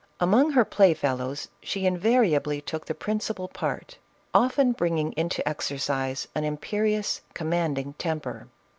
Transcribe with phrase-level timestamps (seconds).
[0.19, 3.99] Among her play fellows she invariably took the prin cipal part,
[4.33, 8.47] often bringing into exercise an imperious, commanding temper.